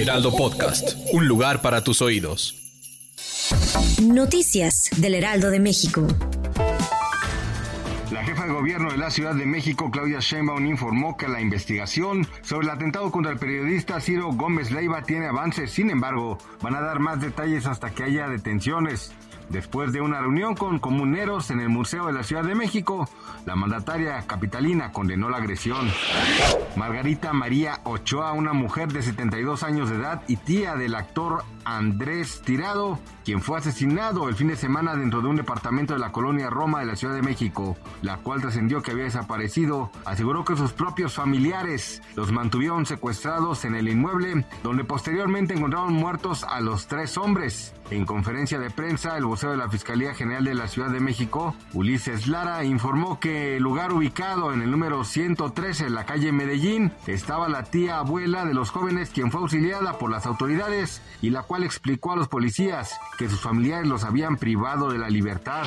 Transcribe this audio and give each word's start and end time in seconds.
Heraldo 0.00 0.30
Podcast, 0.30 0.96
un 1.12 1.26
lugar 1.26 1.60
para 1.60 1.82
tus 1.82 2.00
oídos. 2.02 2.54
Noticias 4.00 4.90
del 4.98 5.16
Heraldo 5.16 5.50
de 5.50 5.58
México. 5.58 6.06
La 8.12 8.22
jefa 8.24 8.46
de 8.46 8.52
gobierno 8.52 8.92
de 8.92 8.96
la 8.96 9.10
Ciudad 9.10 9.34
de 9.34 9.44
México, 9.44 9.90
Claudia 9.90 10.20
Sheinbaum, 10.20 10.64
informó 10.66 11.16
que 11.16 11.26
la 11.26 11.40
investigación 11.40 12.28
sobre 12.42 12.68
el 12.68 12.74
atentado 12.74 13.10
contra 13.10 13.32
el 13.32 13.38
periodista 13.40 14.00
Ciro 14.00 14.30
Gómez 14.32 14.70
Leiva 14.70 15.02
tiene 15.02 15.26
avances. 15.26 15.72
Sin 15.72 15.90
embargo, 15.90 16.38
van 16.62 16.76
a 16.76 16.80
dar 16.80 17.00
más 17.00 17.20
detalles 17.20 17.66
hasta 17.66 17.90
que 17.90 18.04
haya 18.04 18.28
detenciones. 18.28 19.12
Después 19.48 19.92
de 19.92 20.00
una 20.02 20.20
reunión 20.20 20.54
con 20.54 20.78
comuneros 20.78 21.50
en 21.50 21.60
el 21.60 21.70
Museo 21.70 22.06
de 22.06 22.12
la 22.12 22.22
Ciudad 22.22 22.44
de 22.44 22.54
México, 22.54 23.08
la 23.46 23.56
mandataria 23.56 24.22
capitalina 24.26 24.92
condenó 24.92 25.30
la 25.30 25.38
agresión. 25.38 25.90
Margarita 26.76 27.32
María 27.32 27.80
Ochoa, 27.84 28.32
una 28.32 28.52
mujer 28.52 28.92
de 28.92 29.02
72 29.02 29.62
años 29.62 29.88
de 29.88 29.96
edad 29.96 30.22
y 30.28 30.36
tía 30.36 30.76
del 30.76 30.94
actor 30.94 31.44
Andrés 31.76 32.40
Tirado, 32.44 32.98
quien 33.26 33.42
fue 33.42 33.58
asesinado 33.58 34.28
el 34.28 34.34
fin 34.34 34.48
de 34.48 34.56
semana 34.56 34.96
dentro 34.96 35.20
de 35.20 35.28
un 35.28 35.36
departamento 35.36 35.92
de 35.92 36.00
la 36.00 36.12
colonia 36.12 36.48
Roma 36.48 36.80
de 36.80 36.86
la 36.86 36.96
Ciudad 36.96 37.14
de 37.14 37.22
México, 37.22 37.76
la 38.00 38.16
cual 38.16 38.40
trascendió 38.40 38.80
que 38.80 38.92
había 38.92 39.04
desaparecido, 39.04 39.90
aseguró 40.06 40.46
que 40.46 40.56
sus 40.56 40.72
propios 40.72 41.14
familiares 41.14 42.02
los 42.16 42.32
mantuvieron 42.32 42.86
secuestrados 42.86 43.66
en 43.66 43.74
el 43.74 43.88
inmueble, 43.88 44.46
donde 44.62 44.84
posteriormente 44.84 45.54
encontraron 45.54 45.92
muertos 45.92 46.42
a 46.44 46.60
los 46.60 46.86
tres 46.86 47.18
hombres. 47.18 47.74
En 47.90 48.04
conferencia 48.04 48.58
de 48.58 48.70
prensa, 48.70 49.16
el 49.16 49.24
vocero 49.24 49.52
de 49.52 49.58
la 49.58 49.70
Fiscalía 49.70 50.14
General 50.14 50.44
de 50.44 50.54
la 50.54 50.68
Ciudad 50.68 50.90
de 50.90 51.00
México, 51.00 51.54
Ulises 51.72 52.28
Lara, 52.28 52.64
informó 52.64 53.18
que 53.18 53.56
el 53.56 53.62
lugar 53.62 53.92
ubicado 53.92 54.52
en 54.52 54.60
el 54.60 54.70
número 54.70 55.04
113 55.04 55.86
en 55.86 55.94
la 55.94 56.04
calle 56.04 56.30
Medellín 56.30 56.92
estaba 57.06 57.48
la 57.48 57.64
tía 57.64 57.98
abuela 57.98 58.44
de 58.44 58.52
los 58.52 58.70
jóvenes 58.70 59.08
quien 59.08 59.30
fue 59.30 59.40
auxiliada 59.40 59.98
por 59.98 60.10
las 60.10 60.26
autoridades 60.26 61.00
y 61.22 61.30
la 61.30 61.42
cual 61.42 61.57
explicó 61.64 62.12
a 62.12 62.16
los 62.16 62.28
policías 62.28 62.98
que 63.18 63.28
sus 63.28 63.40
familiares 63.40 63.88
los 63.88 64.04
habían 64.04 64.36
privado 64.36 64.90
de 64.90 64.98
la 64.98 65.08
libertad. 65.08 65.64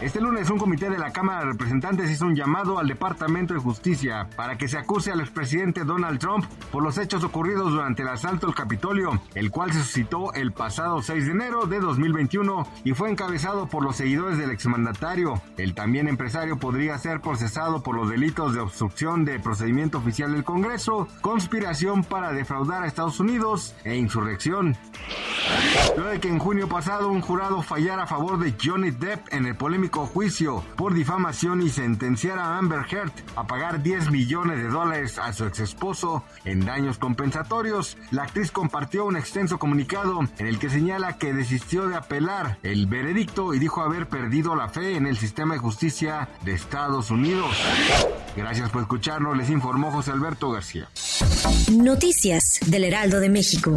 Este 0.00 0.20
lunes 0.20 0.50
un 0.50 0.58
comité 0.58 0.90
de 0.90 0.98
la 0.98 1.12
Cámara 1.12 1.40
de 1.40 1.52
Representantes 1.52 2.10
hizo 2.10 2.26
un 2.26 2.36
llamado 2.36 2.78
al 2.78 2.88
Departamento 2.88 3.54
de 3.54 3.60
Justicia 3.60 4.28
para 4.36 4.56
que 4.58 4.68
se 4.68 4.78
acuse 4.78 5.12
al 5.12 5.20
expresidente 5.20 5.84
Donald 5.84 6.18
Trump 6.18 6.44
por 6.70 6.82
los 6.82 6.98
hechos 6.98 7.24
ocurridos 7.24 7.72
durante 7.72 8.02
el 8.02 8.08
asalto 8.08 8.46
al 8.46 8.54
Capitolio, 8.54 9.20
el 9.34 9.50
cual 9.50 9.72
se 9.72 9.80
suscitó 9.80 10.32
el 10.34 10.52
pasado 10.52 11.02
6 11.02 11.26
de 11.26 11.32
enero 11.32 11.66
de 11.66 11.80
2021 11.80 12.66
y 12.84 12.92
fue 12.92 13.10
encabezado 13.10 13.66
por 13.68 13.82
los 13.82 13.96
seguidores 13.96 14.38
del 14.38 14.50
exmandatario. 14.50 15.40
El 15.56 15.74
también 15.74 16.08
empresario 16.08 16.58
podría 16.58 16.98
ser 16.98 17.20
procesado 17.20 17.82
por 17.82 17.96
los 17.96 18.08
delitos 18.08 18.54
de 18.54 18.60
obstrucción 18.60 19.24
de 19.24 19.40
procedimiento 19.40 19.98
oficial 19.98 20.32
del 20.32 20.44
Congreso, 20.44 21.08
conspiración 21.20 22.04
para 22.04 22.32
defraudar 22.32 22.82
a 22.82 22.86
Estados 22.86 23.20
Unidos 23.20 23.74
e 23.84 23.96
insurrección. 23.96 24.76
Luego 25.96 26.10
de 26.10 26.20
que 26.20 26.28
en 26.28 26.38
junio 26.38 26.68
pasado 26.68 27.08
un 27.08 27.20
jurado 27.20 27.62
fallara 27.62 28.04
a 28.04 28.06
favor 28.06 28.38
de 28.38 28.54
Johnny 28.62 28.90
Depp 28.90 29.32
en 29.32 29.46
el 29.46 29.56
polémico 29.56 30.06
juicio 30.06 30.64
por 30.76 30.94
difamación 30.94 31.62
y 31.62 31.70
sentenciara 31.70 32.44
a 32.44 32.58
Amber 32.58 32.84
Heard 32.90 33.12
a 33.36 33.46
pagar 33.46 33.82
10 33.82 34.10
millones 34.10 34.58
de 34.58 34.68
dólares 34.68 35.18
a 35.18 35.32
su 35.32 35.44
ex 35.46 35.60
esposo 35.60 36.24
en 36.44 36.64
daños 36.64 36.98
compensatorios, 36.98 37.96
la 38.10 38.24
actriz 38.24 38.50
compartió 38.50 39.04
un 39.04 39.16
extenso 39.16 39.58
comunicado 39.58 40.20
en 40.38 40.46
el 40.46 40.58
que 40.58 40.70
señala 40.70 41.18
que 41.18 41.32
desistió 41.32 41.88
de 41.88 41.96
apelar 41.96 42.58
el 42.62 42.86
veredicto 42.86 43.54
y 43.54 43.58
dijo 43.58 43.82
haber 43.82 44.08
perdido 44.08 44.54
la 44.56 44.68
fe 44.68 44.96
en 44.96 45.06
el 45.06 45.16
sistema 45.16 45.54
de 45.54 45.60
justicia 45.60 46.28
de 46.44 46.54
Estados 46.54 47.10
Unidos. 47.10 47.56
Gracias 48.36 48.70
por 48.70 48.82
escucharnos, 48.82 49.36
les 49.36 49.50
informó 49.50 49.90
José 49.90 50.10
Alberto 50.10 50.50
García. 50.50 50.88
Noticias 51.72 52.60
del 52.66 52.84
Heraldo 52.84 53.20
de 53.20 53.28
México. 53.28 53.76